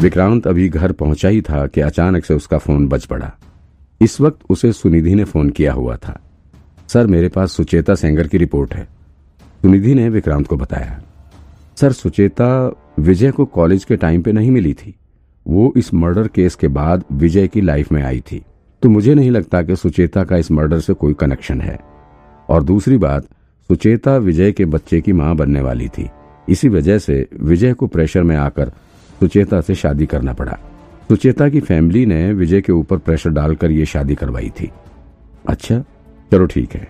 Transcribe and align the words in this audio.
विक्रांत 0.00 0.46
अभी 0.46 0.68
घर 0.68 0.92
पहुँचा 0.92 1.28
ही 1.28 1.40
था 1.40 1.66
कि 1.66 1.80
अचानक 1.80 2.24
से 2.24 2.34
उसका 2.34 2.58
फ़ोन 2.58 2.88
बज 2.88 3.06
पड़ा। 3.06 3.32
इस 4.00 4.20
वक्त 4.20 4.38
उसे 4.50 4.72
सुनिधि 4.72 5.14
ने 5.14 5.24
फ़ोन 5.24 5.50
किया 5.50 5.72
हुआ 5.72 5.96
था। 5.96 6.20
सर, 6.88 7.06
मेरे 7.06 7.28
पास 7.28 7.52
सुचेता 7.52 7.94
सेंगर 7.94 8.28
की 8.28 8.38
रिपोर्ट 8.38 8.74
है। 8.74 8.84
सुनिधि 9.62 9.94
ने 9.94 10.08
विक्रांत 10.08 10.46
को 10.46 10.56
बताया। 10.56 11.02
सर, 11.76 11.92
सुचेता 11.92 12.76
विजय 12.98 13.30
को 13.30 13.44
कॉलेज 13.44 13.84
के 13.84 13.96
टाइम 13.96 14.22
पे 14.22 14.32
नहीं 14.32 14.50
मिली 14.50 14.74
थी। 14.74 14.94
वो 15.48 15.72
इस 15.76 15.94
मर्डर 15.94 16.28
केस 16.28 16.54
के 16.54 16.68
बाद 16.68 17.04
विजय 17.12 17.48
की 17.48 17.60
लाइफ 17.60 17.92
में 17.92 18.02
आई 18.02 18.20
थी। 18.20 18.44
तो 18.82 18.88
मुझे 18.88 19.14
नहीं 19.14 19.30
लगता 19.30 19.62
कि 19.62 19.76
सुचेता 19.76 20.24
का 20.24 20.36
इस 20.36 20.50
मर्डर 20.50 20.80
से 20.80 20.92
कोई 20.92 21.14
कनेक्शन 21.14 21.60
है। 21.60 21.80
और 22.48 22.62
दूसरी 22.62 22.96
बात, 22.96 23.24
सुचेता 23.68 24.16
विजय 24.16 24.52
के 24.52 24.64
बच्चे 24.64 25.00
की 25.00 25.12
माँ 25.12 25.36
बनने 25.36 25.60
वाली 25.60 25.88
थी। 25.88 26.10
इसी 26.48 26.68
वजह 26.68 26.98
से 26.98 27.28
विजय 27.40 27.72
को 27.72 27.86
प्रेशर 27.86 28.22
में 28.22 28.36
आकर 28.36 28.72
सुचेता 29.20 29.60
से 29.60 29.74
शादी 29.74 30.06
करना 30.06 30.32
पड़ा। 30.32 30.58
सुचेता 31.08 31.48
की 31.48 31.60
फैमिली 31.60 32.04
ने 32.06 32.32
विजय 32.32 32.60
के 32.60 32.72
ऊपर 32.72 32.98
प्रेशर 32.98 33.30
डालकर 33.30 33.70
ये 33.70 33.86
शादी 33.86 34.14
करवाई 34.14 34.50
थी। 34.60 34.70
अच्छा 35.48 35.78
चलो 36.32 36.46
ठीक 36.46 36.74
है। 36.74 36.88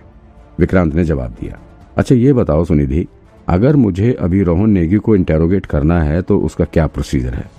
विक्रांत 0.59 0.93
ने 0.95 1.03
जवाब 1.03 1.35
दिया। 1.41 1.59
अच्छा 1.97 2.15
ये 2.15 2.33
बताओ 2.33 2.65
सुनिधि 2.65 3.07
अगर 3.47 3.75
मुझे 3.75 4.13
अभी 4.13 4.43
रोहन 4.43 4.69
नेगी 4.69 4.97
को 4.97 5.15
इंटेरोगेट 5.15 5.65
करना 5.65 6.01
है 6.03 6.21
तो 6.21 6.39
उसका 6.39 6.65
क्या 6.65 6.87
प्रोसीजर 6.87 7.33
है? 7.33 7.49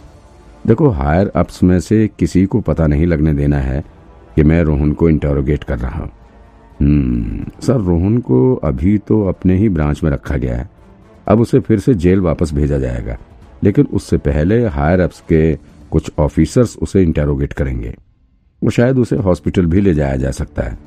देखो 0.67 0.89
हायर 0.89 1.31
अप्स 1.37 1.63
में 1.63 1.79
से 1.81 2.09
किसी 2.19 2.45
को 2.47 2.61
पता 2.61 2.87
नहीं 2.87 3.07
लगने 3.07 3.33
देना 3.35 3.59
है 3.59 3.83
कि 4.37 4.43
मैं 4.43 4.63
रोहन 4.63 4.93
को 4.93 5.09
इंटेरोगेट 5.09 5.65
कर 5.65 5.79
रहा 5.79 5.99
हूँ। 5.99 6.11
हम्म, 6.81 7.45
सर 7.61 7.77
रोहन 7.77 8.19
को 8.19 8.55
अभी 8.55 8.97
तो 8.99 9.23
अपने 9.29 9.57
ही 9.57 9.69
ब्रांच 9.69 10.03
में 10.05 10.11
रखा 10.11 10.37
गया 10.37 10.57
है। 10.57 10.69
अब 11.29 11.41
उसे 11.41 11.61
फिर 11.61 11.81
से 11.81 11.95
जेल 11.95 12.21
वापस 12.21 12.53
भेजा 12.53 12.79
जाएगा। 12.79 13.17
लेकिन 13.65 13.87
उससे 13.93 14.17
पहले 14.19 14.67
हायर 14.67 15.01
अप्स 15.01 15.21
के 15.21 15.59
कुछ 15.91 16.11
ऑफिसर्स 16.19 16.77
उसे 16.77 17.03
इंटेरोगेट 17.03 17.53
करेंगे। 17.53 17.95
वो 18.63 18.71
शायद 18.71 18.99
उसे 18.99 19.17
हॉस्पिटल 19.17 19.67
भी 19.67 19.81
ले 19.81 19.95
जाया 19.95 20.17
जा 20.17 20.31
सकता 20.31 20.63
है। 20.63 20.79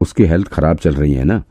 उसकी 0.00 0.24
हेल्थ 0.24 0.48
खराब 0.48 0.76
चल 0.76 0.94
रही 0.94 1.12
है 1.14 1.24
ना? 1.24 1.42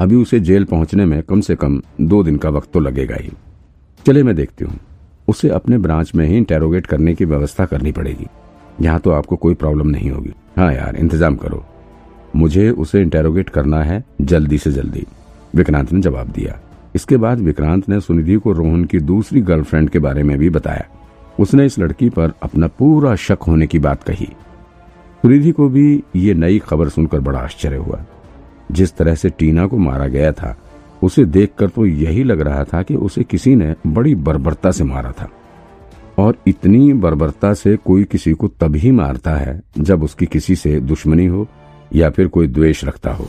अभी 0.00 0.14
उसे 0.14 0.40
जेल 0.40 0.64
पहुँचने 0.64 1.04
में 1.04 1.22
कम 1.22 1.40
से 1.40 1.56
कम 1.56 1.82
दो 2.00 2.22
दिन 2.22 2.36
का 2.36 2.48
वक्त 2.48 2.72
तो 2.72 2.80
लगेगा 2.80 3.16
ही। 3.16 3.30
चले 4.06 4.22
मैं 4.22 4.34
देखती 4.36 4.64
हूँ। 4.64 4.78
उसे 5.28 5.48
अपने 5.48 5.78
ब्रांच 5.78 6.14
में 6.14 6.26
ही 6.26 6.36
इंटेरोगेट 6.36 6.86
करने 6.86 7.14
की 7.14 7.24
व्यवस्था 7.24 7.66
करनी 7.66 7.92
पड़ेगी। 7.92 8.26
यहाँ 8.80 9.00
तो 9.00 9.10
आपको 9.10 9.36
कोई 9.36 9.54
प्रॉब्लम 9.54 9.88
नहीं 9.88 10.10
होगी। 10.10 10.32
हाँ 10.56 10.72
यार, 10.74 10.96
इंतज़ाम 10.96 11.36
करो। 11.36 11.64
मुझे 12.36 12.70
उसे 12.70 13.02
इंटेरोगेट 13.02 13.48
करना 13.48 13.82
है 13.82 14.04
जल्दी 14.20 14.58
से 14.58 14.72
जल्दी। 14.72 15.06
विक्रांत 15.54 15.92
ने 15.92 16.00
जवाब 16.00 16.28
दिया। 16.28 16.60
इसके 16.94 17.16
बाद 17.16 17.38
विक्रांत 17.38 17.88
ने 17.88 18.00
सुनिधि 18.00 18.34
को 18.34 18.52
रोहन 18.52 18.84
की 18.84 18.98
दूसरी 18.98 19.40
गर्लफ्रेंड 19.40 19.90
के 19.90 19.98
बारे 19.98 20.22
में 20.22 20.38
भी 20.38 20.50
बताया। 20.50 20.84
उसने 21.40 21.66
इस 21.66 21.78
लड़की 21.78 22.10
पर 22.10 22.32
अपना 22.42 22.66
पूरा 22.66 23.14
शक 23.14 23.38
होने 23.46 23.66
की 23.66 23.78
बात 23.78 24.02
कही। 24.02 24.26
सुनिधि 25.22 25.50
को 25.50 25.68
भी 25.68 26.02
ये 26.16 26.34
नई 26.34 26.58
खबर 26.58 26.88
सुनकर 26.88 27.20
बड़ा 27.20 27.38
आश्चर्य 27.38 27.76
हुआ। 27.76 28.04
जिस 28.72 28.96
तरह 28.96 29.14
से 29.14 29.30
टीना 29.30 29.66
को 29.66 29.78
मारा 29.78 30.06
गया 30.06 30.32
था, 30.32 30.58
उसे 31.02 31.24
देखकर 31.24 31.68
तो 31.68 31.86
यही 31.86 32.24
लग 32.24 32.40
रहा 32.40 32.64
था 32.64 32.82
कि 32.82 32.94
उसे 32.94 33.24
किसी 33.24 33.56
ने 33.56 33.74
बड़ी 33.86 34.14
बर्बरता 34.14 34.70
से 34.70 34.84
मारा 34.84 35.12
था। 35.12 35.30
और 36.18 36.36
इतनी 36.46 36.92
बर्बरता 36.92 37.54
से 37.54 37.76
कोई 37.76 38.04
किसी 38.04 38.32
को 38.32 38.48
तभी 38.48 38.90
मारता 38.90 39.30
है 39.30 39.62
जब 39.78 40.02
उसकी 40.02 40.26
किसी 40.26 40.56
से 40.56 40.80
दुश्मनी 40.80 41.26
हो 41.26 41.48
या 41.94 42.10
फिर 42.10 42.28
कोई 42.28 42.48
द्वेष 42.48 42.84
रखता 42.84 43.12
हो। 43.12 43.26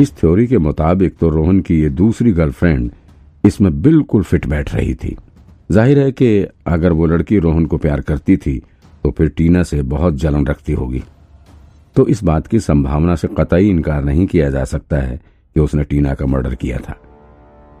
इस 0.00 0.12
थ्योरी 0.16 0.46
के 0.46 0.58
मुताबिक 0.58 1.16
तो 1.16 1.28
रोहन 1.30 1.60
की 1.60 1.80
ये 1.80 1.88
दूसरी 1.90 2.30
गर्लफ्रेंड 2.32 2.90
इसमें 3.44 3.70
बिल्कुल 3.82 4.22
फिट 4.22 4.46
बैठ 4.46 4.74
रही 4.74 4.94
थी। 4.94 5.16
ज़ाहिर 5.70 5.98
है 5.98 6.12
कि 6.12 6.46
अगर 6.66 6.92
वो 6.92 7.06
लड़की 7.06 7.38
रोहन 7.38 7.66
को 7.66 7.76
प्यार 7.78 8.00
करती 8.00 8.36
थी 8.36 8.56
तो 9.04 9.10
फिर 9.10 9.28
टीना 9.28 9.62
से 9.62 9.80
बहुत 9.84 10.14
जलन 10.14 10.46
रखती 10.46 10.72
होगी। 10.72 11.02
तो 11.96 12.06
इस 12.06 12.22
बात 12.24 12.46
की 12.46 12.60
संभावना 12.60 13.14
से 13.14 13.28
कतई 13.38 13.68
इनकार 13.70 14.04
नहीं 14.04 14.26
किया 14.26 14.48
जा 14.50 14.64
सकता 14.64 14.96
है 14.98 15.16
कि 15.56 15.60
उसने 15.60 15.84
टीना 15.84 16.14
का 16.14 16.26
मर्डर 16.26 16.54
किया 16.54 16.78
था। 16.78 16.96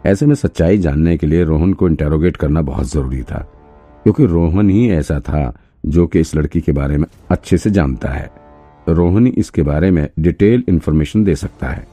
ऐसे 0.04 0.26
में 0.26 0.34
सच्चाई 0.34 0.78
जानने 0.78 1.16
के 1.16 1.26
लिए 1.26 1.44
रोहन 1.44 1.72
को 1.72 1.88
इंटेरोगेट 1.88 2.36
करना 2.36 2.62
बहुत 2.62 2.86
ज़रूरी 2.86 3.22
था, 3.22 3.38
क्योंकि 4.04 4.26
रोहन 4.26 4.70
ही 4.70 4.88
ऐसा 4.92 5.18
था 5.20 5.52
जो 5.86 6.06
कि 6.06 6.20
इस 6.20 6.34
लड़की 6.36 6.60
के 6.60 6.72
बारे 6.72 6.96
में 6.96 7.06
अच्छे 7.30 7.58
से 7.58 7.70
जानता 7.70 8.08
है। 8.10 8.30
रोहन 8.88 9.26
इसके 9.28 9.62
बारे 9.62 9.90
में 9.90 10.08
डिटेल 10.20 10.64
इन्फॉर्मेशन 10.68 11.24
दे 11.24 11.34
सकता 11.36 11.68
है। 11.68 11.86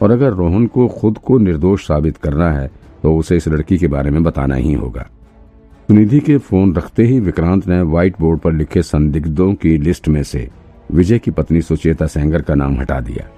और 0.00 0.10
अगर 0.10 0.32
रोहन 0.32 0.66
को 0.66 0.86
खुद 0.90 1.18
को 1.18 1.38
निर्दोष 1.38 1.86
साबित 1.86 2.16
करना 2.16 2.50
है 2.52 2.70
तो 3.02 3.16
उसे 3.16 3.36
इस 3.36 3.48
लड़की 3.48 3.78
के 3.78 3.88
बारे 3.88 4.10
में 4.10 4.22
बताना 4.22 4.54
ही 4.54 4.72
होगा। 4.72 5.08
सुनिधि 5.88 6.20
के 6.20 6.36
फ़ोन 6.38 6.74
रखते 6.74 7.04
ही 7.04 7.18
विक्रांत 7.20 7.66
ने 7.68 7.80
व्हाइट 7.82 8.14
बोर्ड 8.20 8.40
पर 8.40 8.52
लिखे 8.52 8.82
संदिग्धों 8.82 9.52
की 9.54 9.76
लिस्ट 9.78 10.08
में 10.08 10.22
से 10.22 10.48
विजय 10.92 11.18
की 11.18 11.30
पत्नी 11.30 11.60
सुचेता 11.62 12.06
सेंगर 12.06 12.42
का 12.42 12.54
नाम 12.54 12.78
हटा 12.80 13.00
दिया। 13.00 13.28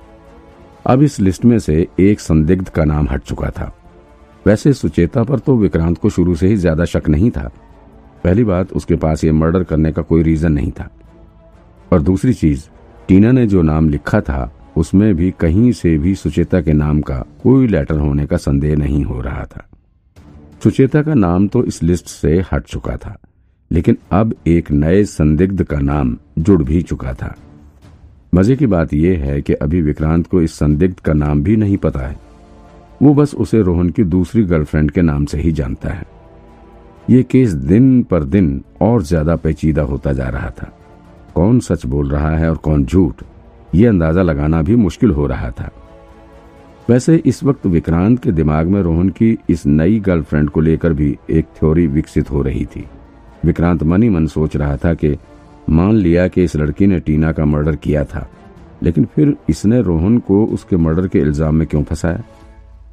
अब 0.87 1.03
इस 1.03 1.19
लिस्ट 1.21 1.45
में 1.45 1.59
से 1.59 1.87
एक 2.01 2.21
संदिग्ध 2.21 2.69
का 2.69 2.85
नाम 2.85 3.09
हट 3.11 3.23
चुका 3.23 3.51
था। 3.51 3.73
वैसे 4.47 4.73
सुचेता 4.73 5.23
पर 5.23 5.39
तो 5.39 5.57
विक्रांत 5.57 5.99
को 5.99 6.11
शुरू 6.11 6.35
से 6.35 6.49
ही 6.49 6.57
ज़्यादा 6.57 6.85
शक 6.85 7.09
नहीं 7.09 7.31
था। 7.31 7.51
पहली 8.25 8.45
बात, 8.45 8.73
उसके 8.73 8.97
पास 8.97 9.25
ये 9.25 9.33
मर्डर 9.33 9.63
करने 9.65 9.93
का 9.93 10.03
कोई 10.03 10.23
रीजन 10.23 10.53
नहीं 10.53 10.71
था। 10.71 10.89
और 11.93 12.03
दूसरी 12.03 12.33
चीज़, 12.35 12.69
टीना 13.09 13.33
ने 13.33 13.47
जो 13.47 13.63
नाम 13.63 13.89
लिखा 13.89 14.21
था 14.21 14.53
उसमें 14.77 15.15
भी 15.17 15.31
कहीं 15.41 15.71
से 15.73 15.97
भी 15.99 16.15
सुचेता 16.15 16.61
के 16.61 16.73
नाम 16.73 17.01
का 17.01 17.25
कोई 17.43 17.67
लेटर 17.67 17.99
होने 17.99 18.27
का 18.27 18.37
संदेह 18.37 18.77
नहीं 18.77 19.03
हो 19.05 19.21
रहा 19.21 19.45
था। 19.47 19.67
सुचेता 20.65 21.03
का 21.03 21.15
नाम 21.15 21.49
तो 21.49 21.65
इस 21.65 21.83
लिस्ट 21.83 22.07
से 22.07 22.39
हट 22.53 22.65
चुका 22.65 22.97
था, 22.97 23.17
लेकिन 23.71 23.97
अब 24.13 24.35
एक 24.47 24.71
नए 24.71 25.05
संदिग्ध 25.07 25.63
का 25.65 25.79
नाम 25.79 26.17
जुड़ 26.39 26.63
भी 26.63 26.83
चुका 26.83 27.13
था। 27.15 27.35
मज़े 28.33 28.57
की 28.57 28.67
बात 28.67 28.93
यह 28.95 29.25
है 29.25 29.41
कि 29.43 29.53
अभी 29.55 29.81
विक्रांत 29.83 30.27
को 30.27 30.43
इस 30.43 30.55
संदिग्ध 30.55 31.01
का 31.01 31.13
नाम 31.15 31.43
भी 31.43 31.57
नहीं 31.57 31.77
पता 31.77 32.01
है। 32.01 32.19
वो 33.03 33.15
बस 33.15 33.35
उसे 33.35 33.63
रोहन 33.63 33.91
की 33.91 34.05
दूसरी 34.05 34.43
गर्लफ्रेंड 34.45 34.91
के 34.91 35.03
नाम 35.03 35.25
से 35.25 35.39
ही 35.39 35.53
जानता 35.53 35.89
है। 35.89 36.07
ये 37.11 37.23
केस 37.23 37.53
दिन 37.53 38.03
पर 38.03 38.25
दिन 38.25 38.63
और 38.83 39.03
ज़्यादा 39.03 39.37
पेचीदा 39.37 39.83
होता 39.83 40.13
जा 40.13 40.29
रहा 40.29 40.51
था। 40.53 40.73
कौन 41.35 41.61
सच 41.61 41.87
बोल 41.87 42.11
रहा 42.11 42.37
है 42.37 42.51
और 42.51 42.57
कौन 42.59 42.85
झूठ? 42.85 43.23
ये 43.75 43.87
अंदाज़ा 43.87 44.23
लगाना 44.23 44.63
भी 44.63 44.77
मुश्किल 44.77 45.11
हो 45.11 45.27
रहा 45.27 45.51
था। 45.51 45.71
वैसे 46.89 47.17
इस 47.17 47.43
वक्त 47.45 47.67
विक्रांत 47.67 48.23
के 48.23 48.33
दिमाग 48.33 48.67
में 48.67 48.81
रोहन 48.83 49.09
की 49.11 49.37
इस 49.51 49.67
नई 49.67 49.99
गर्लफ्रेंड 50.01 50.51
को 50.51 50.61
लेकर 50.61 50.93
भी 50.93 51.17
एक 51.31 51.47
थ्योरी 51.57 51.87
विकसित 51.89 52.31
हो 52.31 52.43
रही 52.43 52.65
थी। 52.67 52.85
विक्रांत 53.45 53.83
मन 53.83 54.03
ही 54.03 54.09
मन 54.09 54.27
सोच 54.29 54.57
रहा 54.57 54.77
था 54.77 54.95
कि 54.95 55.17
मान 55.69 55.95
लिया 55.95 56.27
कि 56.29 56.45
इस 56.45 56.57
लड़की 56.57 56.87
ने 56.87 56.99
टीना 57.01 57.33
का 57.33 57.45
मर्डर 57.45 57.77
किया 57.77 58.05
था, 58.05 58.27
लेकिन 58.83 59.05
फिर 59.07 59.37
इसने 59.51 59.81
रोहन 59.83 60.19
को 60.21 60.45
उसके 60.47 60.77
मर्डर 60.79 61.09
के 61.09 61.19
इल्ज़ाम 61.19 61.55
में 61.55 61.67
क्यों 61.67 61.83
फंसाया? 61.83 62.23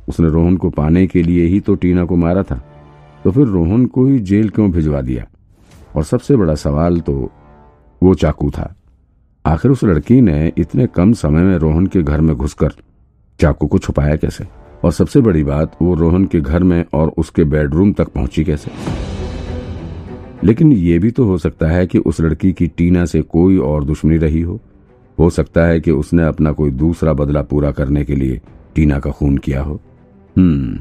उसने 0.09 0.29
रोहन 0.29 0.57
को 0.57 0.69
पाने 0.69 1.05
के 1.07 1.23
लिए 1.23 1.45
ही 1.45 1.59
तो 1.59 1.75
टीना 1.75 2.05
को 2.05 2.15
मारा 2.17 2.43
था 2.43 2.61
तो 3.23 3.31
फिर 3.31 3.47
रोहन 3.47 3.85
को 3.85 4.05
ही 4.05 4.19
जेल 4.21 4.49
क्यों 4.49 4.69
भिजवा 4.71 5.01
दिया? 5.01 5.25
और 5.95 6.03
सबसे 6.05 6.35
बड़ा 6.35 6.55
सवाल 6.55 6.99
तो 6.99 7.13
वो 8.01 8.13
चाकू 8.15 8.49
था। 8.51 8.73
आखिर 9.47 9.71
उस 9.71 9.83
लड़की 9.83 10.21
ने 10.21 10.53
इतने 10.57 10.87
कम 10.87 11.13
समय 11.13 11.41
में 11.41 11.57
रोहन 11.57 11.87
के 11.87 12.03
घर 12.03 12.21
में 12.21 12.35
घुसकर 12.35 12.71
चाकू 13.39 13.67
को 13.67 13.77
छुपाया 13.77 14.15
कैसे? 14.15 14.45
और 14.83 14.91
सबसे 14.91 15.21
बड़ी 15.21 15.43
बात, 15.43 15.77
वो 15.81 15.93
रोहन 15.93 16.25
के 16.25 16.41
घर 16.41 16.63
में 16.63 16.85
और 16.93 17.13
उसके 17.17 17.43
बेडरूम 17.43 17.93
तक 17.93 18.07
पहुँची 18.07 18.43
कैसे? 18.43 18.71
लेकिन 20.43 20.71
ये 20.71 20.99
भी 20.99 21.11
तो 21.11 21.25
हो 21.25 21.37
सकता 21.37 21.67
है 21.67 21.87
कि 21.87 21.97
उस 21.97 22.21
लड़की 22.21 22.53
की 22.53 22.67
टीना 22.67 23.05
से 23.05 23.21
कोई 23.21 23.57
और 23.57 23.83
दुश्मनी 23.83 24.17
रही 24.17 24.41
हो। 24.41 24.59
हो 25.19 25.29
सकता 25.29 25.65
है 25.65 25.79
कि 25.79 25.91
उसने 25.91 26.23
अपना 26.23 26.51
कोई 26.51 26.71
दूसरा 26.71 27.13
बदला 27.13 27.41
पूरा 27.41 27.71
करने 27.71 28.05
के 28.05 28.15
लिए 28.15 28.41
टीना 28.75 28.99
का 28.99 29.11
खून 29.11 29.37
किया 29.37 29.61
हो। 29.61 29.81
हम्म 30.37 30.79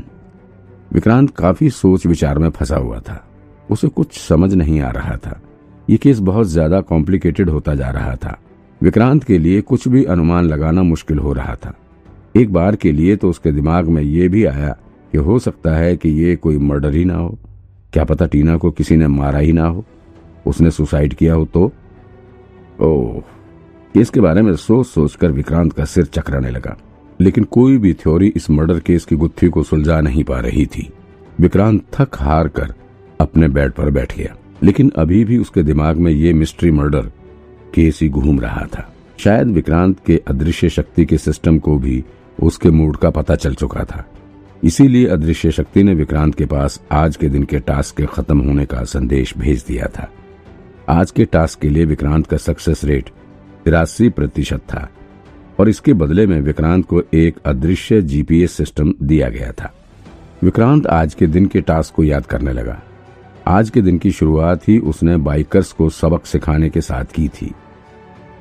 विक्रांत 0.92 1.30
काफ़ी 1.30 1.70
सोच 1.70 2.06
विचार 2.06 2.38
में 2.38 2.50
फंसा 2.50 2.76
हुआ 2.76 2.98
था। 2.98 3.28
उसे 3.70 3.88
कुछ 3.88 4.18
समझ 4.18 4.54
नहीं 4.54 4.80
आ 4.80 4.90
रहा 4.90 5.16
था। 5.16 5.40
ये 5.90 5.96
केस 5.96 6.18
बहुत 6.18 6.46
ज़्यादा 6.46 6.80
कॉम्प्लिकेटेड 6.80 7.50
होता 7.50 7.74
जा 7.74 7.90
रहा 7.90 8.16
था। 8.16 8.40
विक्रांत 8.82 9.24
के 9.24 9.38
लिए 9.38 9.60
कुछ 9.60 9.88
भी 9.88 10.04
अनुमान 10.04 10.44
लगाना 10.44 10.82
मुश्किल 10.82 11.18
हो 11.18 11.32
रहा 11.32 11.54
था। 11.54 11.74
एक 12.36 12.52
बार 12.52 12.76
के 12.76 12.92
लिए 12.92 13.16
तो 13.16 13.30
उसके 13.30 13.52
दिमाग 13.52 13.88
में 13.88 14.02
ये 14.02 14.28
भी 14.28 14.44
आया 14.44 14.76
कि 15.12 15.18
हो 15.18 15.38
सकता 15.38 15.76
है 15.76 15.96
कि 15.96 16.08
ये 16.08 16.36
कोई 16.36 16.58
मर्डर 16.58 16.94
ही 16.94 17.04
ना 17.04 17.14
हो। 17.14 17.38
क्या 17.92 18.04
पता 18.04 18.26
टीना 18.26 18.56
को 18.56 18.70
किसी 18.70 18.96
ने 18.96 19.06
मारा 19.06 19.38
ही 19.38 19.52
ना 19.52 19.66
हो। 19.66 19.84
उसने 20.46 20.70
सुसाइड 20.70 21.14
किया 21.14 21.34
हो 21.34 21.44
तो? 21.44 21.72
ओह 22.80 23.20
केस 23.94 24.10
के 24.10 24.20
बारे 24.20 24.42
में 24.42 24.56
सोच 24.56 24.86
सोचकर 24.86 25.32
विक्रांत 25.32 25.72
का 25.72 25.84
सिर 25.84 26.04
चकराने 26.04 26.50
लगा। 26.50 26.76
लेकिन 27.20 27.44
कोई 27.44 27.78
भी 27.78 27.94
थ्योरी 27.94 28.32
इस 28.36 28.50
मर्डर 28.50 28.80
केस 28.80 29.04
की 29.04 29.16
गुत्थी 29.16 29.48
को 29.48 29.62
सुलझा 29.62 30.00
नहीं 30.00 30.24
पा 30.24 30.40
रही 30.40 30.66
थी। 30.66 30.90
विक्रांत 31.40 31.82
थक 31.94 32.08
हार 32.16 32.48
कर 32.48 32.74
अपने 33.20 33.48
बेड 33.48 33.72
पर 33.72 33.90
बैठ 33.90 34.18
गया। 34.18 34.36
लेकिन 34.62 34.92
अभी 34.96 35.24
भी 35.24 35.38
उसके 35.38 35.62
दिमाग 35.62 35.96
में 35.96 36.12
ये 36.12 36.32
मिस्ट्री 36.32 36.70
मर्डर 36.70 37.12
केस 37.74 38.04
घूम 38.04 38.40
रहा 38.40 38.66
था। 38.66 38.94
शायद 39.18 39.48
विक्रांत 39.48 39.96
के 40.06 40.22
अदृश्य 40.26 40.68
शक्ति 40.68 41.04
के 41.04 41.18
सिस्टम 41.18 41.58
को 41.58 41.78
भी 41.78 42.04
उसके 42.42 42.70
मूड 42.70 42.96
का 42.96 43.10
पता 43.10 43.34
चल 43.34 43.54
चुका 43.54 43.84
था। 43.84 44.04
इसीलिए 44.64 45.06
अदृश्य 45.06 45.50
शक्ति 45.50 45.82
ने 45.82 45.94
विक्रांत 45.94 46.34
के 46.34 46.46
पास 46.46 46.82
आज 46.92 47.16
के 47.16 47.28
दिन 47.28 47.42
के 47.42 47.58
टास्क 47.58 47.96
के 47.96 48.06
खत्म 48.06 48.40
होने 48.40 48.66
का 48.66 48.84
संदेश 48.84 49.38
भेज 49.38 49.64
दिया 49.68 49.86
था। 49.86 50.10
आज 50.88 51.10
के 51.10 51.24
टास्क 51.24 51.58
के 51.58 51.68
लिए 51.68 51.84
विक्रांत 51.84 52.26
का 52.26 52.36
सक्सेस 52.36 52.84
रेट 52.84 53.10
तिरासी 53.64 54.08
प्रतिशत 54.08 54.58
था 54.58 54.88
और 55.60 55.68
इसके 55.68 55.92
बदले 55.92 56.26
में 56.26 56.40
विक्रांत 56.40 56.86
को 56.86 57.02
एक 57.14 57.36
अदृश्य 57.46 58.02
जीपीएस 58.02 58.52
सिस्टम 58.52 58.94
दिया 59.02 59.28
गया 59.28 59.52
था। 59.52 59.74
विक्रांत 60.42 60.86
आज 60.86 61.14
के 61.14 61.26
दिन 61.26 61.46
के 61.46 61.60
टास्क 61.60 61.94
को 61.94 62.04
याद 62.04 62.26
करने 62.26 62.52
लगा। 62.52 62.82
आज 63.48 63.70
के 63.70 63.82
दिन 63.82 63.98
की 63.98 64.10
शुरुआत 64.10 64.68
ही 64.68 64.78
उसने 64.78 65.16
बाइकर्स 65.16 65.72
को 65.72 65.90
सबक 65.90 66.26
सिखाने 66.26 66.70
के 66.70 66.80
साथ 66.80 67.04
की 67.04 67.28
थी। 67.28 67.54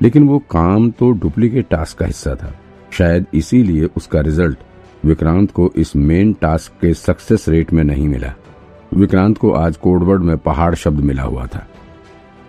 लेकिन 0.01 0.27
वो 0.27 0.39
काम 0.39 0.91
तो 0.91 1.11
डुप्लीकेट 1.11 1.69
टास्क 1.69 1.97
का 1.97 2.05
हिस्सा 2.05 2.35
था। 2.35 2.59
शायद 2.91 3.25
इसीलिए 3.33 3.89
उसका 3.97 4.21
रिज़ल्ट 4.21 4.57
विक्रांत 5.05 5.51
को 5.51 5.71
इस 5.75 5.95
मेन 5.95 6.33
टास्क 6.33 6.71
के 6.81 6.93
सक्सेस 6.93 7.49
रेट 7.49 7.73
में 7.73 7.83
नहीं 7.83 8.07
मिला। 8.07 8.33
विक्रांत 8.93 9.37
को 9.37 9.51
आज 9.51 9.77
कोडवर्ड 9.77 10.21
में 10.21 10.37
पहाड़ 10.37 10.75
शब्द 10.75 10.99
मिला 10.99 11.23
हुआ 11.23 11.45
था। 11.45 11.67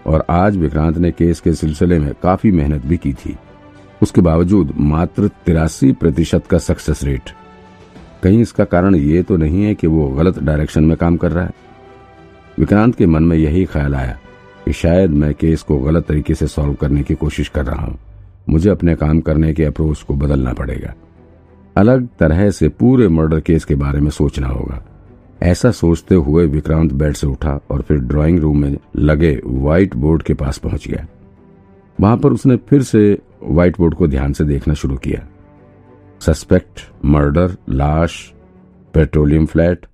और 0.06 0.24
आज 0.30 0.56
विक्रांत 0.56 0.98
ने 0.98 1.10
केस 1.10 1.40
के 1.40 1.52
सिलसिले 1.52 1.98
में 1.98 2.14
काफ़ी 2.22 2.50
मेहनत 2.50 2.86
भी 2.86 2.96
की 2.96 3.12
थी। 3.12 3.36
उसके 4.02 4.20
बावजूद 4.20 4.74
मात्र 4.76 5.28
तिरासी 5.28 5.92
प्रतिशत 5.92 6.46
का 6.46 6.58
सक्सेस 6.58 7.04
रेट। 7.04 7.30
कहीं 8.22 8.40
इसका 8.40 8.64
कारण 8.64 8.94
ये 8.94 9.22
तो 9.22 9.36
नहीं 9.36 9.64
है 9.64 9.74
कि 9.74 9.86
वो 9.86 10.08
गलत 10.08 10.38
डायरेक्शन 10.38 10.84
में 10.84 10.96
काम 10.96 11.16
कर 11.16 11.32
रहा 11.32 11.44
है। 11.44 11.65
विक्रांत 12.58 12.94
के 12.94 13.06
मन 13.06 13.22
में 13.22 13.36
यही 13.36 13.64
ख्याल 13.64 13.94
आया 13.94 14.18
कि 14.64 14.72
शायद 14.72 15.10
मैं 15.10 15.34
केस 15.34 15.62
को 15.62 15.78
गलत 15.78 16.06
तरीके 16.06 16.34
से 16.34 16.46
सॉल्व 16.46 16.74
करने 16.74 17.02
की 17.02 17.14
कोशिश 17.14 17.48
कर 17.48 17.64
रहा 17.64 17.86
हूँ। 17.86 17.98
मुझे 18.48 18.70
अपने 18.70 18.94
काम 18.94 19.20
करने 19.20 19.54
के 19.54 19.64
अप्रोच 19.64 20.02
को 20.02 20.14
बदलना 20.14 20.52
पड़ेगा। 20.52 20.94
अलग 21.76 22.08
तरह 22.18 22.50
से 22.50 22.68
पूरे 22.68 23.08
मर्डर 23.08 23.40
केस 23.40 23.64
के 23.64 23.74
बारे 23.74 24.00
में 24.00 24.10
सोचना 24.10 24.48
होगा। 24.48 24.82
ऐसा 25.42 25.70
सोचते 25.70 26.14
हुए 26.14 26.46
विक्रांत 26.46 26.92
बेड 26.92 27.14
से 27.14 27.26
उठा 27.26 27.60
और 27.70 27.82
फिर 27.82 27.98
ड्राइंग 27.98 28.38
रूम 28.38 28.58
में 28.58 28.76
लगे 28.96 29.40
व्हाइट 29.46 29.94
बोर्ड 29.94 30.22
के 30.22 30.34
पास 30.34 30.58
पहुँच 30.58 30.88
गया। 30.88 31.06
वहाँ 32.00 32.16
पर 32.16 32.32
उसने 32.32 32.56
फिर 32.56 32.82
से 32.82 33.18
व्हाइट 33.42 33.78
बोर्ड 33.78 33.94
को 33.94 34.06
ध्यान 34.08 34.32
से 34.32 34.44
देखना 34.44 34.74
शुरू 34.74 34.96
किया। 34.96 35.26
सस्पेक्ट 36.20 36.80
मर्डर 37.04 37.56
लाश 37.68 38.32
पेट्रोलियम 38.94 39.46
फ्लैट 39.46 39.86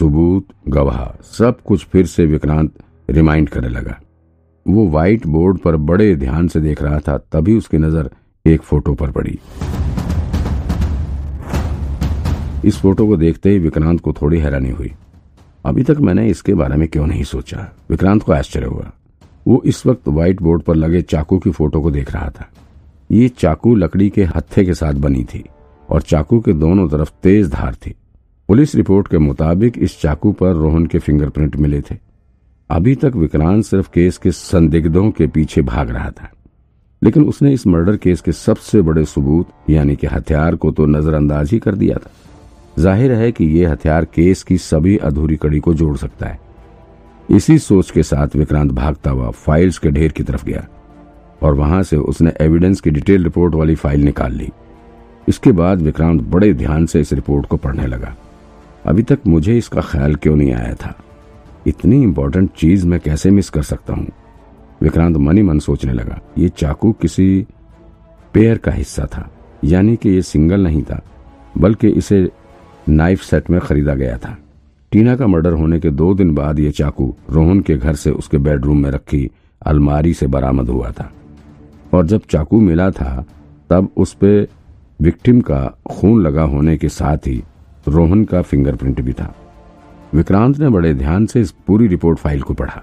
सबूत, 0.00 0.46
गवाह, 0.68 1.22
सब 1.22 1.60
कुछ 1.60 1.84
फिर 1.84 2.06
से 2.06 2.26
विक्रांत 2.26 2.72
रिमाइंड 3.10 3.48
करने 3.48 3.68
लगा। 3.68 4.00
वो 4.68 4.86
व्हाइट 4.88 5.26
बोर्ड 5.26 5.58
पर 5.58 5.76
बड़े 5.76 6.16
ध्यान 6.16 6.48
से 6.48 6.60
देख 6.60 6.82
रहा 6.82 6.98
था, 6.98 7.18
तभी 7.18 7.56
उसकी 7.56 7.78
नज़र 7.78 8.10
एक 8.46 8.62
फ़ोटो 8.62 8.94
पर 8.94 9.10
पड़ी। 9.10 9.38
इस 12.64 12.78
फ़ोटो 12.78 13.06
को 13.06 13.16
देखते 13.16 13.50
ही 13.50 13.58
विक्रांत 13.58 14.00
को 14.00 14.12
थोड़ी 14.12 14.38
हैरानी 14.38 14.70
हुई। 14.70 14.92
अभी 15.64 15.82
तक 15.82 15.96
मैंने 15.96 16.28
इसके 16.28 16.54
बारे 16.54 16.76
में 16.76 16.88
क्यों 16.88 17.06
नहीं 17.06 17.24
सोचा? 17.24 17.72
विक्रांत 17.90 18.22
को 18.22 18.32
आश्चर्य 18.32 18.66
हुआ। 18.66 18.92
वो 19.46 19.62
इस 19.64 19.86
वक्त 19.86 20.08
व्हाइट 20.08 20.42
बोर्ड 20.42 20.62
पर 20.62 20.74
लगे 20.74 21.02
चाकू 21.02 21.38
की 21.38 21.50
फ़ोटो 21.50 21.80
को 21.80 21.90
देख 21.90 22.14
रहा 22.14 22.28
था। 22.28 22.50
ये 23.12 23.28
चाकू 23.28 23.74
लकड़ी 23.74 24.10
के 24.10 24.24
हत्थे 24.24 24.64
के 24.64 24.74
साथ 24.74 24.94
बनी 24.94 25.24
थी 25.24 25.44
और 25.90 26.02
चाकू 26.02 26.40
के 26.40 26.52
दोनों 26.52 26.88
तरफ़ 26.88 27.10
तेज 27.22 27.50
धार 27.50 27.74
थी। 27.74 27.94
पुलिस 28.48 28.74
रिपोर्ट 28.74 29.08
के 29.08 29.18
मुताबिक 29.18 29.78
इस 29.78 30.00
चाकू 30.00 30.32
पर 30.32 30.52
रोहन 30.52 30.86
के 30.86 30.98
फिंगरप्रिंट 30.98 31.56
मिले 31.56 31.80
थे। 31.80 31.96
अभी 32.70 32.94
तक 32.94 33.16
विक्रांत 33.16 33.64
सिर्फ़ 33.64 33.88
केस 33.90 34.18
के 34.18 34.30
संदिग्धों 34.30 35.10
के 35.10 35.26
पीछे 35.26 35.62
भाग 35.62 35.90
रहा 35.90 36.10
था। 36.10 36.30
लेकिन 37.02 37.24
उसने 37.24 37.52
इस 37.52 37.66
मर्डर 37.66 37.96
केस 37.96 38.20
के 38.20 38.32
सबसे 38.32 38.82
बड़े 38.82 39.04
सबूत, 39.04 39.48
यानी 39.70 39.96
कि 39.96 40.06
हथियार 40.06 40.56
को 40.56 40.70
तो 40.70 40.86
नजरअंदाज 40.86 41.50
ही 41.50 41.58
कर 41.58 41.74
दिया 41.74 41.96
था। 41.96 42.10
ज़ाहिर 42.78 43.12
है 43.12 43.30
कि 43.32 43.44
यह 43.44 43.72
हथियार 43.72 44.04
केस 44.04 44.42
की 44.42 44.58
सभी 44.58 44.96
अधूरी 44.98 45.36
कड़ी 45.36 45.60
को 45.60 45.74
जोड़ 45.74 45.96
सकता 45.96 46.26
है। 46.26 46.38
इसी 47.28 47.58
सोच 47.58 47.90
के 47.90 48.02
साथ 48.02 48.36
विक्रांत 48.36 48.72
भागता 48.72 49.10
हुआ 49.10 49.30
फाइल्स 49.30 49.78
के 49.78 49.90
ढेर 49.90 50.12
की 50.12 50.22
तरफ़ 50.22 50.44
गया 50.44 50.66
और 51.42 51.54
वहाँ 51.54 51.82
से 51.82 51.96
उसने 51.96 52.32
एविडेंस 52.40 52.80
की 52.80 52.90
डिटेल 52.90 53.24
रिपोर्ट 53.24 53.54
वाली 53.54 53.74
फ़ाइल 53.74 54.04
निकाल 54.04 54.32
ली। 54.32 54.50
इसके 55.28 55.52
बाद 55.52 55.82
विक्रांत 55.82 56.22
बड़े 56.22 56.52
ध्यान 56.54 56.86
से 56.86 57.00
इस 57.00 57.12
रिपोर्ट 57.12 57.46
को 57.46 57.56
पढ़ने 57.56 57.86
लगा। 57.86 58.14
अभी 58.86 59.02
तक 59.02 59.18
मुझे 59.26 59.58
इसका 59.58 59.80
ख्याल 59.80 60.14
क्यों 60.14 60.36
नहीं 60.36 60.52
आया 60.52 60.74
था? 60.74 60.94
इतनी 61.66 62.02
इंपॉर्टेंट 62.02 62.50
चीज़ 62.52 62.86
मैं 62.86 63.00
कैसे 63.00 63.30
मिस 63.30 63.50
कर 63.50 63.62
सकता 63.62 63.94
हूँ? 63.94 64.06
विक्रांत 64.82 65.16
मनी 65.16 65.42
मन 65.42 65.58
सोचने 65.58 65.92
लगा। 65.92 66.20
ये 66.38 66.48
चाकू 66.48 66.92
किसी 66.92 67.46
पेयर 68.34 68.58
का 68.58 68.72
हिस्सा 68.72 69.06
था। 69.06 69.30
यानी 69.64 69.96
कि 69.96 70.10
ये 70.10 70.22
सिंगल 70.22 70.60
नहीं 70.60 70.82
था, 70.82 71.02
बल्कि 71.58 71.88
इसे 71.88 72.30
नाइफ 72.88 73.22
सेट 73.22 73.50
में 73.50 73.60
खरीदा 73.60 73.94
गया 73.94 74.18
था। 74.18 74.38
टीना 74.92 75.16
का 75.16 75.26
मर्डर 75.26 75.52
होने 75.52 75.80
के 75.80 75.90
दो 75.90 76.14
दिन 76.14 76.34
बाद 76.34 76.58
ये 76.58 76.70
चाकू 76.70 77.14
रोहन 77.30 77.60
के 77.60 77.76
घर 77.76 77.94
से 77.94 78.10
उसके 78.10 78.38
बेडरूम 78.38 78.82
में 78.82 78.90
रखी 78.90 79.30
अलमारी 79.66 80.14
से 80.14 80.26
बरामद 80.26 80.68
हुआ 80.68 80.90
था। 80.90 81.12
और 81.94 82.06
जब 82.06 82.20
चाकू 82.30 82.60
मिला 82.60 82.90
था, 82.90 83.24
तब 83.70 83.88
उस 83.96 84.12
पर 84.12 84.46
विक्टिम 85.00 85.40
का 85.40 85.78
खून 85.90 86.22
लगा 86.22 86.42
होने 86.42 86.76
के 86.76 86.88
साथ 86.88 87.16
ही 87.16 87.42
रोहन 87.88 88.24
का 88.24 88.42
फिंगरप्रिंट 88.42 89.00
भी 89.00 89.12
था। 89.12 89.34
विक्रांत 90.14 90.58
ने 90.58 90.68
बड़े 90.68 90.92
ध्यान 90.94 91.26
से 91.26 91.40
इस 91.40 91.50
पूरी 91.66 91.86
रिपोर्ट 91.86 92.18
फ़ाइल 92.18 92.42
को 92.42 92.54
पढ़ा। 92.54 92.82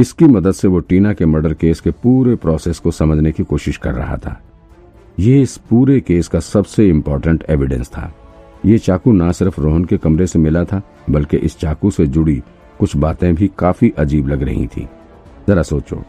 इसकी 0.00 0.24
मदद 0.24 0.52
से 0.52 0.68
वो 0.68 0.80
टीना 0.80 1.12
के 1.12 1.26
मर्डर 1.26 1.54
केस 1.54 1.80
के 1.80 1.90
पूरे 1.90 2.34
प्रोसेस 2.34 2.78
को 2.78 2.90
समझने 2.90 3.32
की 3.32 3.44
कोशिश 3.44 3.76
कर 3.76 3.94
रहा 3.94 4.16
था। 4.16 4.40
ये 5.18 5.40
इस 5.42 5.56
पूरे 5.70 6.00
केस 6.00 6.28
का 6.28 6.40
सबसे 6.40 6.88
इम्पोर्टेंट 6.88 7.44
एविडेंस 7.50 7.88
था। 7.88 8.12
ये 8.64 8.78
चाकू 8.78 9.12
ना 9.12 9.30
सिर्फ़ 9.32 9.60
रोहन 9.60 9.84
के 9.84 9.96
कमरे 9.96 10.26
से 10.26 10.38
मिला 10.38 10.64
था, 10.64 10.82
बल्कि 11.10 11.36
इस 11.36 11.58
चाकू 11.58 11.90
से 11.90 12.06
जुड़ी 12.06 12.42
कुछ 12.78 12.96
बातें 12.96 13.34
भी 13.34 13.50
काफ़ी 13.58 13.92
अजीब 13.98 14.28
लग 14.28 14.42
रही 14.42 14.66
थी। 14.66 14.86
जरा 15.48 15.62
सोचो, 15.62 16.02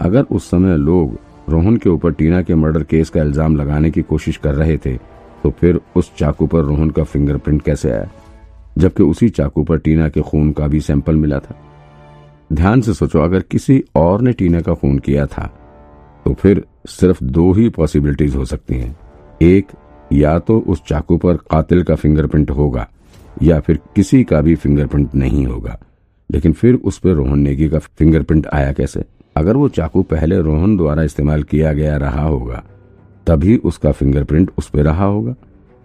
अगर 0.00 0.22
उस 0.22 0.50
समय 0.50 0.76
लोग 0.76 1.18
रोहन 1.48 1.76
के 1.76 1.88
ऊपर 1.88 2.12
टीना 2.12 2.42
के 2.42 2.54
मर्डर 2.54 2.82
केस 2.82 3.10
का 3.10 3.22
इल्ज़ाम 3.22 3.56
लगाने 3.56 3.90
की 3.90 4.02
कोशिश 4.02 4.36
कर 4.36 4.54
रहे 4.54 4.76
थे 4.76 4.94
तो 5.46 5.50
फिर 5.50 5.78
उस 5.96 6.10
चाकू 6.16 6.46
पर 6.46 6.60
रोहन 6.60 6.90
का 6.90 7.02
फिंगरप्रिंट 7.04 7.60
कैसे 7.62 7.90
आया? 7.90 8.08
जबकि 8.78 9.02
उसी 9.02 9.28
चाकू 9.28 9.62
पर 9.64 9.78
टीना 9.78 10.08
के 10.08 10.20
खून 10.20 10.50
का 10.52 10.66
भी 10.66 10.80
सैंपल 10.80 11.16
मिला 11.16 11.38
था। 11.38 11.54
ध्यान 12.52 12.80
से 12.80 12.94
सोचो, 12.94 13.20
अगर 13.20 13.40
किसी 13.40 13.82
और 13.96 14.22
ने 14.22 14.32
टीना 14.32 14.60
का 14.60 14.74
खून 14.74 14.98
किया 14.98 15.26
था 15.26 15.46
तो 16.26 16.34
फिर 16.34 16.64
सिर्फ़ 16.88 17.24
दो 17.24 17.52
ही 17.52 17.68
पॉसिबिलिटीज 17.68 18.36
हो 18.36 18.44
सकती 18.44 18.74
हैं। 18.74 18.96
एक, 19.42 19.66
या 20.12 20.38
तो 20.38 20.58
उस 20.58 20.82
चाकू 20.88 21.16
पर 21.16 21.36
कातिल 21.50 21.82
का 21.82 21.94
फिंगरप्रिंट 21.94 22.50
होगा, 22.50 22.88
या 23.42 23.60
फिर 23.60 23.80
किसी 23.96 24.24
का 24.24 24.40
भी 24.40 24.54
फिंगरप्रिंट 24.56 25.14
नहीं 25.14 25.46
होगा। 25.46 25.78
लेकिन 26.30 26.52
फिर 26.52 26.74
उस 26.74 26.98
पर 26.98 27.10
रोहन 27.10 27.38
नेगी 27.38 27.68
का 27.68 27.78
फिंगरप्रिंट 27.78 28.46
आया 28.46 28.72
कैसे? 28.72 29.04
अगर 29.36 29.56
वो 29.56 29.68
चाकू 29.68 30.02
पहले 30.02 30.40
रोहन 30.40 30.76
द्वारा 30.76 31.02
इस्तेमाल 31.02 31.42
किया 31.42 31.72
गया 31.72 31.96
रहा 31.96 32.22
होगा, 32.22 32.64
तभी 33.26 33.56
उसका 33.58 33.90
फिंगरप्रिंट 33.92 34.50
उस 34.58 34.68
पर 34.70 34.82
रहा 34.82 35.04
होगा। 35.04 35.34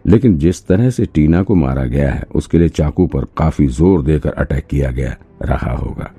लेकिन 0.05 0.37
जिस 0.37 0.65
तरह 0.67 0.89
से 0.89 1.05
टीना 1.05 1.41
को 1.43 1.55
मारा 1.55 1.85
गया 1.85 2.11
है, 2.11 2.23
उसके 2.35 2.57
लिए 2.57 2.69
चाकू 2.69 3.05
पर 3.07 3.25
काफ़ी 3.37 3.67
ज़ोर 3.69 4.01
देकर 4.03 4.31
अटैक 4.31 4.65
किया 4.67 4.91
गया 4.91 5.15
रहा 5.43 5.75
होगा। 5.75 6.11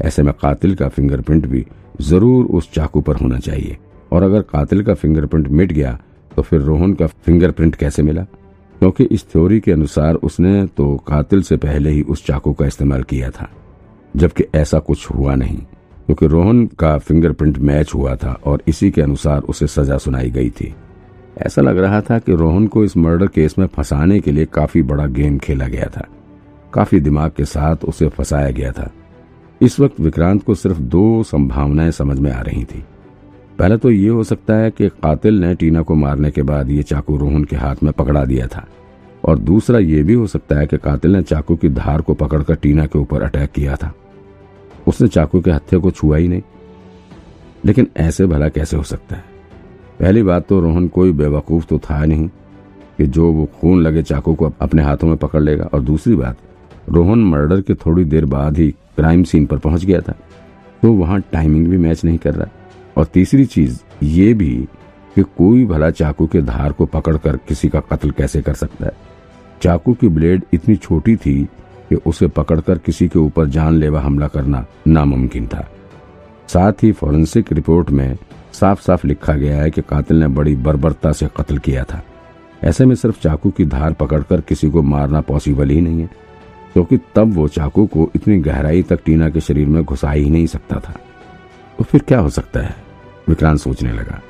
ऐसे 0.00 0.22
में 0.22 0.32
कातिल 0.34 0.74
का 0.74 0.88
फिंगरप्रिंट 0.88 1.46
भी 1.46 1.64
ज़रूर 2.02 2.44
उस 2.46 2.70
चाकू 2.72 3.00
पर 3.00 3.16
होना 3.16 3.38
चाहिए। 3.38 3.76
और 4.12 4.22
अगर 4.22 4.42
कातिल 4.44 4.82
का 4.82 4.94
फिंगरप्रिंट 4.94 5.48
मिट 5.48 5.72
गया 5.72 5.98
तो 6.30 6.42
फिर 6.42 6.60
रोहन 6.60 6.92
का 6.94 7.06
फिंगरप्रिंट 7.06 7.74
कैसे 7.76 8.02
मिला? 8.02 8.22
क्योंकि 8.76 9.04
इस 9.04 9.24
थ्योरी 9.30 9.58
के 9.60 9.72
अनुसार 9.72 10.14
उसने 10.16 10.64
तो 10.66 10.94
कातिल 11.06 11.42
से 11.42 11.56
पहले 11.58 11.90
ही 11.90 12.02
उस 12.02 12.24
चाकू 12.26 12.52
का 12.52 12.66
इस्तेमाल 12.66 13.02
किया 13.02 13.30
था, 13.30 13.48
जबकि 14.14 14.44
ऐसा 14.54 14.78
कुछ 14.80 15.10
हुआ 15.10 15.34
नहीं, 15.34 15.56
क्योंकि 16.06 16.26
रोहन 16.26 16.64
का 16.78 16.96
फिंगरप्रिंट 16.98 17.58
मैच 17.60 17.94
हुआ 17.94 18.14
था 18.16 18.32
और 18.44 18.62
इसी 18.68 18.90
के 18.90 19.02
अनुसार 19.02 19.40
उसे 19.42 19.66
सजा 19.68 19.98
सुनाई 19.98 20.30
गई 20.30 20.50
थी। 20.50 20.74
ऐसा 21.46 21.62
लग 21.62 21.78
रहा 21.78 22.00
था 22.00 22.18
कि 22.18 22.32
रोहन 22.32 22.66
को 22.66 22.84
इस 22.84 22.96
मर्डर 22.96 23.26
केस 23.26 23.58
में 23.58 23.66
फंसाने 23.66 24.20
के 24.20 24.32
लिए 24.32 24.44
काफ़ी 24.44 24.82
बड़ा 24.82 25.06
गेम 25.06 25.38
खेला 25.38 25.68
गया 25.68 25.90
था। 25.96 26.06
काफ़ी 26.74 27.00
दिमाग 27.00 27.30
के 27.36 27.44
साथ 27.44 27.76
उसे 27.76 28.08
फंसाया 28.08 28.50
गया 28.50 28.72
था। 28.72 28.90
इस 29.62 29.80
वक्त 29.80 30.00
विक्रांत 30.00 30.44
को 30.44 30.54
सिर्फ़ 30.54 30.78
दो 30.78 31.22
संभावनाएँ 31.22 31.90
समझ 31.90 32.18
में 32.18 32.32
आ 32.32 32.40
रही 32.40 32.64
थी। 32.64 32.84
पहले 33.58 33.76
तो 33.76 33.90
ये 33.90 34.08
हो 34.08 34.24
सकता 34.24 34.54
है 34.54 34.70
कि 34.70 34.88
कातिल 34.88 35.40
ने 35.40 35.54
टीना 35.54 35.82
को 35.82 35.94
मारने 35.94 36.30
के 36.30 36.42
बाद 36.42 36.70
ये 36.70 36.82
चाकू 36.82 37.16
रोहन 37.16 37.44
के 37.44 37.56
हाथ 37.56 37.76
में 37.82 37.92
पकड़ा 37.92 38.24
दिया 38.24 38.46
था। 38.46 38.66
और 39.24 39.38
दूसरा 39.38 39.78
ये 39.78 40.02
भी 40.02 40.12
हो 40.12 40.26
सकता 40.26 40.56
है 40.56 40.66
कि 40.66 40.78
कातिल 40.78 41.10
ने 41.10 41.22
चाकू 41.22 41.56
की 41.56 41.68
धार 41.68 42.00
को 42.00 42.14
पकड़कर 42.14 42.54
टीना 42.54 42.86
के 42.86 42.98
ऊपर 42.98 43.22
अटैक 43.22 43.50
किया 43.50 43.76
था। 43.76 43.94
उसने 44.86 45.08
चाकू 45.08 45.40
के 45.40 45.50
हत्थे 45.50 45.76
को 45.76 45.90
छुआ 45.90 46.16
ही 46.16 46.28
नहीं। 46.28 46.42
लेकिन 47.64 47.86
ऐसे 47.96 48.26
भला 48.26 48.48
कैसे 48.48 48.76
हो 48.76 48.82
सकता 48.82 49.16
है? 49.16 49.29
पहली 50.00 50.22
बात 50.22 50.46
तो 50.48 50.60
रोहन 50.60 50.88
कोई 50.88 51.12
बेवकूफ़ 51.12 51.66
तो 51.66 51.78
था 51.78 52.04
नहीं 52.04 52.28
कि 52.98 53.06
जो 53.06 53.32
वो 53.32 53.48
खून 53.60 53.82
लगे 53.82 54.02
चाकू 54.02 54.34
को 54.34 54.52
अपने 54.60 54.82
हाथों 54.82 55.08
में 55.08 55.16
पकड़ 55.16 55.42
लेगा। 55.42 55.64
और 55.64 55.80
दूसरी 55.80 56.14
बात, 56.14 56.36
रोहन 56.88 57.18
मर्डर 57.18 57.60
के 57.60 57.74
थोड़ी 57.74 58.04
देर 58.04 58.24
बाद 58.24 58.58
ही 58.58 58.70
क्राइम 58.70 59.22
सीन 59.22 59.46
पर 59.46 59.58
पहुँच 59.58 59.84
गया 59.84 60.00
था। 60.00 60.12
तो 60.82 60.92
वहाँ 60.92 61.20
टाइमिंग 61.20 61.66
भी 61.66 61.76
मैच 61.76 62.04
नहीं 62.04 62.18
कर 62.18 62.34
रहा। 62.34 62.46
और 62.96 63.04
तीसरी 63.04 63.44
चीज़ 63.44 63.80
ये 64.02 64.34
भी 64.34 64.68
कि 65.14 65.22
कोई 65.22 65.66
भला 65.66 65.90
चाकू 65.90 66.26
के 66.26 66.42
धार 66.42 66.72
को 66.72 66.86
पकड़कर 66.86 67.36
किसी 67.36 67.68
का 67.68 67.80
कत्ल 67.80 68.10
कैसे 68.10 68.42
कर 68.42 68.54
सकता 68.54 68.86
है। 68.86 68.92
चाकू 69.62 69.94
की 69.94 70.08
ब्लेड 70.08 70.42
इतनी 70.52 70.76
छोटी 70.76 71.16
थी 71.16 71.44
कि 71.88 71.94
उसे 71.94 72.26
पकड़कर 72.26 72.78
किसी 72.78 73.08
के 73.08 73.18
ऊपर 73.18 73.46
जानलेवा 73.46 74.00
हमला 74.00 74.28
करना 74.28 74.66
नामुमकिन 74.86 75.46
था। 75.46 75.68
साथ 76.48 76.72
ही 76.82 76.92
फॉरेंसिक 76.92 77.52
रिपोर्ट 77.52 77.90
में 77.90 78.16
साफ़ 78.52 78.80
साफ़ 78.82 79.06
लिखा 79.06 79.34
गया 79.34 79.56
है 79.56 79.70
कि 79.70 79.82
कातिल 79.82 80.16
ने 80.16 80.28
बड़ी 80.28 80.54
बर्बरता 80.56 81.12
से 81.12 81.28
कत्ल 81.36 81.58
किया 81.58 81.84
था। 81.84 82.02
ऐसे 82.64 82.84
में 82.86 82.94
सिर्फ़ 82.94 83.20
चाकू 83.22 83.50
की 83.50 83.64
धार 83.64 83.92
पकड़कर 83.92 84.40
किसी 84.40 84.70
को 84.70 84.82
मारना 84.82 85.20
पॉसिबल 85.20 85.70
ही 85.70 85.80
नहीं 85.80 86.00
है, 86.00 86.08
क्योंकि 86.72 86.96
तो 86.96 87.04
तब 87.14 87.34
वो 87.34 87.46
चाकू 87.48 87.86
को 87.86 88.10
इतनी 88.14 88.38
गहराई 88.38 88.82
तक 88.82 89.00
टीना 89.04 89.28
के 89.30 89.40
शरीर 89.40 89.68
में 89.68 89.82
घुसा 89.84 90.10
ही 90.10 90.28
नहीं 90.30 90.46
सकता 90.46 90.76
था। 90.78 90.94
तो 91.78 91.84
फिर 91.84 92.02
क्या 92.02 92.18
हो 92.18 92.30
सकता 92.30 92.60
है? 92.60 92.74
विक्रांत 93.28 93.58
सोचने 93.58 93.92
लगा। 93.92 94.20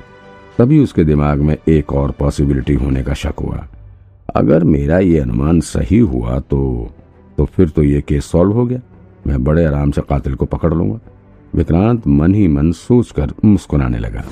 तभी 0.57 0.79
उसके 0.79 1.03
दिमाग 1.03 1.41
में 1.41 1.55
एक 1.67 1.93
और 1.93 2.11
पॉसिबिलिटी 2.11 2.73
होने 2.73 3.03
का 3.03 3.13
शक 3.13 3.39
हुआ। 3.41 3.67
अगर 4.35 4.63
मेरा 4.63 4.99
ये 4.99 5.19
अनुमान 5.19 5.59
सही 5.59 5.99
हुआ 5.99 6.39
तो 6.39 6.89
तो 7.37 7.45
फिर 7.45 7.69
तो 7.69 7.83
ये 7.83 8.01
केस 8.01 8.25
सॉल्व 8.25 8.53
हो 8.53 8.65
गया। 8.65 8.79
मैं 9.27 9.43
बड़े 9.43 9.65
आराम 9.65 9.91
से 9.91 10.01
कातिल 10.01 10.35
को 10.35 10.45
पकड़ 10.45 10.73
लूँगा। 10.73 10.99
विक्रांत 11.54 12.06
मन 12.06 12.34
ही 12.34 12.46
मन 12.56 12.70
सोचकर 12.86 13.32
मुस्कुराने 13.44 13.98
लगा 13.98 14.22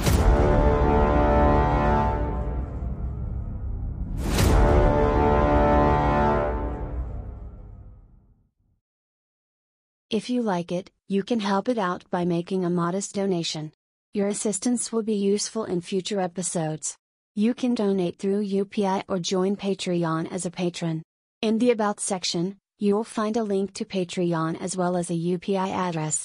If 10.16 10.26
you 10.30 10.42
like 10.42 10.70
it, 10.70 10.90
you 11.14 11.22
can 11.28 11.40
help 11.40 11.68
it 11.68 11.78
out 11.84 12.04
by 12.16 12.24
making 12.24 12.64
a 12.64 12.70
modest 12.70 13.16
donation. 13.16 13.72
Your 14.18 14.28
assistance 14.34 14.92
will 14.92 15.02
be 15.08 15.16
useful 15.22 15.64
in 15.64 15.80
future 15.80 16.20
episodes. 16.26 16.92
You 17.34 17.54
can 17.62 17.74
donate 17.80 18.20
through 18.20 18.44
UPI 18.58 19.02
or 19.08 19.18
join 19.30 19.56
Patreon 19.64 20.30
as 20.36 20.46
a 20.46 20.52
patron. 20.60 21.02
In 21.42 21.58
the 21.58 21.72
About 21.72 21.98
section, 22.10 22.44
you 22.78 22.94
will 22.94 23.10
find 23.18 23.36
a 23.36 23.42
link 23.54 23.74
to 23.74 23.84
Patreon 23.96 24.60
as 24.60 24.76
well 24.76 24.96
as 24.96 25.10
a 25.10 25.20
UPI 25.32 25.68
address. 25.86 26.22